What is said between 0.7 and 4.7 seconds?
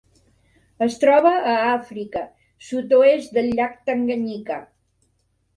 Es troba a Àfrica: sud-oest del llac Tanganyika.